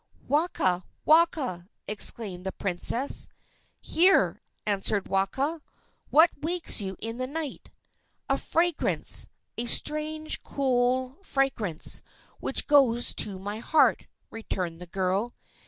"Waka! 0.27 0.83
Waka!" 1.05 1.69
exclaimed 1.87 2.43
the 2.43 2.51
princess. 2.51 3.27
"Here!" 3.81 4.41
answered 4.65 5.07
Waka. 5.07 5.61
"What 6.09 6.31
wakes 6.41 6.81
you 6.81 6.95
in 6.97 7.17
the 7.17 7.27
night?" 7.27 7.69
"A 8.27 8.39
fragrance, 8.39 9.27
a 9.59 9.67
strange, 9.67 10.41
cool 10.41 11.19
fragrance, 11.21 12.01
which 12.39 12.65
goes 12.65 13.13
to 13.13 13.37
my 13.37 13.59
heart," 13.59 14.07
returned 14.31 14.81
the 14.81 14.87
girl. 14.87 15.35